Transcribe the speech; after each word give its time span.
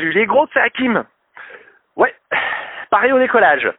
Les 0.00 0.26
gros, 0.26 0.46
c'est 0.52 0.60
Hakim. 0.60 1.04
Ouais, 1.96 2.14
pareil 2.90 3.12
au 3.12 3.18
décollage. 3.18 3.70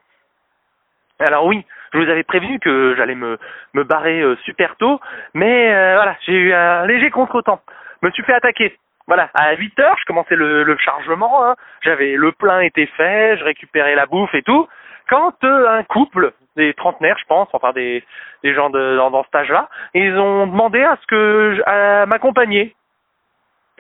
Alors 1.20 1.46
oui, 1.46 1.66
je 1.94 2.00
vous 2.00 2.10
avais 2.10 2.24
prévenu 2.24 2.60
que 2.60 2.96
j'allais 2.96 3.16
me, 3.16 3.38
me 3.74 3.84
barrer 3.84 4.22
euh, 4.22 4.36
super 4.44 4.76
tôt, 4.78 5.00
mais 5.34 5.74
euh, 5.74 5.96
voilà, 5.96 6.16
j'ai 6.26 6.34
eu 6.34 6.54
un 6.54 6.86
léger 6.88 7.12
contretemps. 7.12 7.62
Me 8.02 8.10
suis 8.12 8.24
fait 8.24 8.34
attaquer. 8.34 8.78
Voilà, 9.08 9.30
à 9.34 9.54
8 9.56 9.80
heures, 9.80 9.98
je 10.00 10.06
commençais 10.06 10.36
le, 10.36 10.78
chargement, 10.78 11.44
hein. 11.46 11.56
j'avais 11.82 12.14
le 12.14 12.32
plein 12.32 12.62
était 12.62 12.86
fait, 12.86 13.38
je 13.38 13.44
récupérais 13.44 13.96
la 13.96 14.06
bouffe 14.06 14.34
et 14.34 14.42
tout. 14.44 14.68
Quand 15.10 15.34
euh, 15.44 15.68
un 15.68 15.84
couple, 15.84 16.32
des 16.56 16.74
trentenaires, 16.74 17.18
je 17.20 17.26
pense, 17.26 17.50
enfin 17.54 17.72
des, 17.74 18.04
des 18.44 18.54
gens 18.54 18.70
de, 18.70 18.96
dans, 18.98 19.12
dans 19.12 19.24
cet 19.24 19.36
âge-là, 19.36 19.70
ils 19.94 20.18
ont 20.18 20.48
demandé 20.48 20.82
à 20.84 20.98
ce 21.02 21.08
que 21.08 21.56
je- 21.58 21.62
à 21.70 22.06
m'accompagner. 22.06 22.76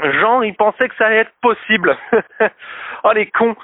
Genre, 0.01 0.43
ils 0.45 0.55
pensaient 0.55 0.89
que 0.89 0.95
ça 0.95 1.07
allait 1.07 1.17
être 1.17 1.33
possible. 1.41 1.97
oh 3.03 3.11
les 3.13 3.27
cons. 3.27 3.55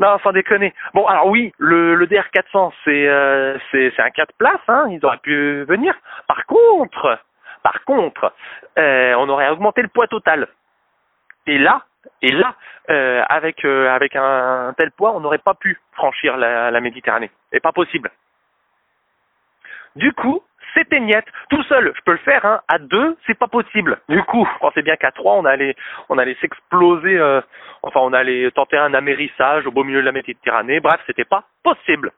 Non, 0.00 0.18
sans 0.22 0.32
déconner. 0.32 0.74
Bon, 0.94 1.06
alors 1.06 1.26
oui, 1.26 1.52
le, 1.58 1.94
le 1.94 2.06
DR400, 2.06 2.72
c'est 2.84 3.06
euh, 3.06 3.58
un 3.72 4.10
4 4.10 4.34
places, 4.36 4.56
hein, 4.68 4.86
ils 4.90 5.04
auraient 5.04 5.18
pu 5.18 5.64
venir. 5.64 5.94
Par 6.26 6.44
contre, 6.46 7.18
par 7.62 7.84
contre, 7.84 8.32
euh, 8.78 9.14
on 9.18 9.28
aurait 9.28 9.50
augmenté 9.50 9.82
le 9.82 9.88
poids 9.88 10.06
total. 10.08 10.48
Et 11.46 11.58
là, 11.58 11.82
et 12.20 12.32
là, 12.32 12.54
euh, 12.90 13.22
avec 13.28 13.64
euh, 13.64 13.88
avec 13.90 14.16
un, 14.16 14.74
tel 14.76 14.90
poids, 14.92 15.12
on 15.12 15.20
n'aurait 15.20 15.38
pas 15.38 15.54
pu 15.54 15.78
franchir 15.92 16.36
la, 16.36 16.80
Méditerranée. 16.80 17.30
C'est 17.52 17.60
pas 17.60 17.72
possible. 17.72 18.10
Du 19.96 20.12
coup, 20.12 20.42
c'était 20.74 21.00
niette. 21.00 21.26
Tout 21.50 21.62
seul, 21.64 21.92
je 21.94 22.00
peux 22.04 22.12
le 22.12 22.18
faire. 22.18 22.44
Hein. 22.44 22.60
À 22.68 22.78
deux, 22.78 23.16
c'est 23.26 23.38
pas 23.38 23.48
possible. 23.48 23.98
Du 24.08 24.22
coup, 24.24 24.46
je 24.52 24.58
pensais 24.58 24.82
bien 24.82 24.96
qu'à 24.96 25.10
trois, 25.10 25.34
on 25.34 25.44
allait, 25.44 25.74
on 26.08 26.18
allait 26.18 26.36
s'exploser. 26.40 27.18
euh, 27.18 27.40
enfin, 27.82 28.00
on 28.02 28.12
allait 28.12 28.50
tenter 28.52 28.76
un 28.76 28.94
amérissage 28.94 29.66
au 29.66 29.70
beau 29.70 29.84
milieu 29.84 30.00
de 30.00 30.06
la 30.06 30.12
Méditerranée. 30.12 30.80
Bref, 30.80 31.00
c'était 31.06 31.24
pas 31.24 31.44
possible. 31.62 32.12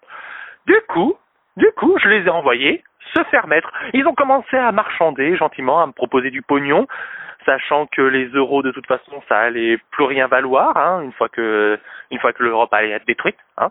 Du 0.66 0.76
coup, 0.88 1.16
du 1.56 1.70
coup, 1.76 1.96
je 2.02 2.08
les 2.08 2.26
ai 2.26 2.30
envoyés 2.30 2.82
se 3.14 3.22
faire 3.24 3.46
mettre. 3.46 3.70
Ils 3.92 4.06
ont 4.06 4.14
commencé 4.14 4.56
à 4.56 4.72
marchander 4.72 5.36
gentiment, 5.36 5.82
à 5.82 5.86
me 5.86 5.92
proposer 5.92 6.30
du 6.30 6.42
pognon, 6.42 6.86
sachant 7.44 7.86
que 7.86 8.02
les 8.02 8.26
euros 8.28 8.62
de 8.62 8.70
toute 8.70 8.86
façon, 8.86 9.22
ça 9.28 9.38
allait 9.38 9.78
plus 9.90 10.04
rien 10.04 10.26
valoir 10.26 10.76
hein, 10.76 11.02
une 11.02 11.12
fois 11.12 11.28
que, 11.28 11.78
une 12.10 12.18
fois 12.18 12.32
que 12.32 12.42
l'Europe 12.42 12.72
allait 12.72 12.90
être 12.90 13.06
détruite. 13.06 13.36
Hein. 13.58 13.70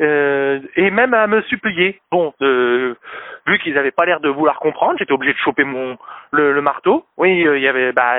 Euh, 0.00 0.60
et 0.76 0.90
même 0.90 1.12
à 1.12 1.26
me 1.26 1.42
supplier. 1.42 2.00
Bon, 2.10 2.32
euh, 2.40 2.94
vu 3.50 3.58
qu'ils 3.58 3.74
n'avaient 3.74 3.90
pas 3.90 4.06
l'air 4.06 4.20
de 4.20 4.28
vouloir 4.28 4.60
comprendre, 4.60 4.96
j'étais 4.98 5.12
obligé 5.12 5.32
de 5.32 5.38
choper 5.38 5.64
mon 5.64 5.98
le, 6.30 6.60
marteau. 6.60 7.04
Oui, 7.16 7.46
euh, 7.46 7.58
il 7.58 7.62
y 7.62 7.68
avait 7.68 7.92
bah 7.92 8.14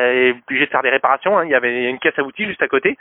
obligé 0.47 0.65
de 0.65 0.71
faire 0.71 0.83
des 0.83 0.89
réparations. 0.89 1.37
hein, 1.37 1.45
Il 1.45 1.51
y 1.51 1.55
avait 1.55 1.89
une 1.89 1.99
caisse 1.99 2.17
à 2.17 2.23
outils 2.23 2.45
juste 2.45 2.61
à 2.61 2.67
côté 2.67 2.97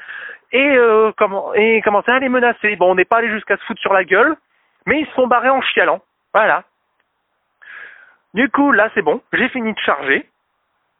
et 0.52 0.76
euh, 0.76 1.12
comment 1.16 1.52
et 1.54 1.80
commencer 1.82 2.10
à 2.10 2.18
les 2.18 2.28
menacer. 2.28 2.76
Bon, 2.76 2.92
on 2.92 2.94
n'est 2.94 3.04
pas 3.04 3.18
allé 3.18 3.30
jusqu'à 3.30 3.56
se 3.56 3.64
foutre 3.64 3.80
sur 3.80 3.92
la 3.92 4.04
gueule, 4.04 4.36
mais 4.86 5.00
ils 5.00 5.06
se 5.06 5.12
sont 5.12 5.26
barrés 5.26 5.48
en 5.48 5.60
chialant. 5.60 6.00
Voilà. 6.32 6.64
Du 8.34 8.48
coup, 8.48 8.70
là, 8.72 8.88
c'est 8.94 9.02
bon. 9.02 9.20
J'ai 9.32 9.48
fini 9.48 9.72
de 9.72 9.78
charger 9.80 10.26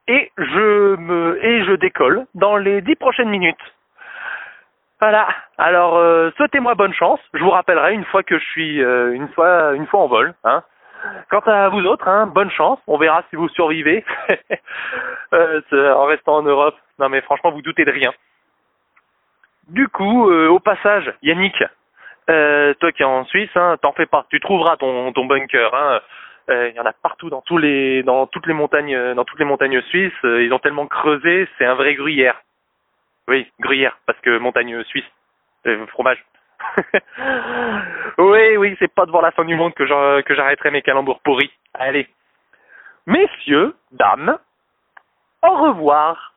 et 0.09 0.33
je 0.37 0.97
me 0.97 1.45
et 1.45 1.65
je 1.65 1.73
décolle 1.73 2.27
dans 2.35 2.57
les 2.57 2.81
dix 2.81 2.97
prochaines 2.97 3.31
minutes. 3.31 3.75
Voilà. 5.01 5.29
Alors, 5.57 5.97
euh, 5.97 6.31
souhaitez-moi 6.37 6.75
bonne 6.75 6.93
chance. 6.93 7.21
Je 7.33 7.43
vous 7.43 7.51
rappellerai 7.51 7.95
une 7.95 8.05
fois 8.05 8.23
que 8.23 8.39
je 8.39 8.45
suis 8.47 8.83
euh, 8.83 9.15
une 9.15 9.29
fois 9.29 9.73
une 9.75 9.87
fois 9.87 10.01
en 10.01 10.09
vol. 10.09 10.35
Hein. 10.45 10.63
Quant 11.31 11.41
à 11.41 11.69
vous 11.69 11.85
autres, 11.87 12.09
hein, 12.09 12.27
bonne 12.27 12.51
chance. 12.51 12.79
On 12.87 12.99
verra 12.99 13.25
si 13.31 13.37
vous 13.37 13.49
survivez 13.51 14.05
Euh, 15.33 15.61
en 15.95 16.07
restant 16.07 16.39
en 16.39 16.43
Europe. 16.43 16.77
Non, 16.99 17.09
mais 17.09 17.21
franchement, 17.21 17.53
vous 17.53 17.63
doutez 17.63 17.85
de 17.85 17.93
rien. 17.93 18.13
Du 19.69 19.87
coup, 19.87 20.29
euh, 20.29 20.49
au 20.49 20.59
passage, 20.59 21.13
Yannick, 21.23 21.55
euh, 22.29 22.75
toi 22.75 22.91
qui 22.91 23.03
es 23.03 23.07
en 23.07 23.25
Suisse, 23.27 23.51
hein, 23.55 23.77
t'en 23.81 23.93
fais 23.93 24.07
pas. 24.07 24.27
Tu 24.31 24.41
trouveras 24.41 24.77
ton 24.77 25.13
ton 25.13 25.27
bunker. 25.27 25.73
Hein. 25.73 26.01
Euh, 26.51 26.71
Il 26.71 26.75
y 26.75 26.81
en 26.81 26.85
a 26.85 26.93
partout 26.93 27.31
dans 27.31 27.43
tous 27.43 27.59
les 27.59 28.03
dans 28.03 28.27
toutes 28.27 28.49
les 28.49 28.55
montagnes 28.55 29.15
dans 29.15 29.25
toutes 29.25 29.39
les 29.39 29.45
montagnes 29.45 29.81
suisses. 29.83 30.13
Ils 30.25 30.53
ont 30.53 30.59
tellement 30.59 30.89
creusé, 30.89 31.49
c'est 31.57 31.65
un 31.65 31.75
vrai 31.75 31.95
gruyère. 31.95 32.43
Oui, 33.29 33.47
gruyère, 33.61 33.97
parce 34.07 34.19
que 34.21 34.39
montagne 34.39 34.83
suisse, 34.85 35.05
fromage. 35.89 36.25
oui, 38.19 38.57
oui, 38.57 38.77
c'est 38.79 38.93
pas 38.93 39.07
devant 39.07 39.21
la 39.21 39.31
fin 39.33 39.45
du 39.45 39.55
monde 39.57 39.75
que 39.75 39.87
j'arrêterai 39.87 40.71
mes 40.71 40.83
calembours 40.83 41.21
pourris. 41.21 41.51
Allez. 41.75 42.09
Messieurs, 43.07 43.75
dames, 43.93 44.39
au 45.43 45.57
revoir. 45.57 46.30